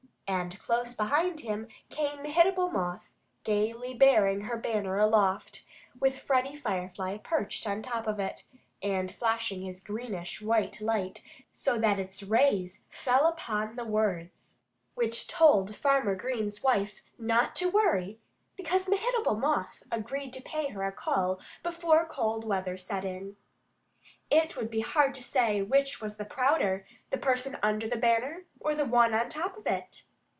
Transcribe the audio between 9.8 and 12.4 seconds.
greenish white light so that its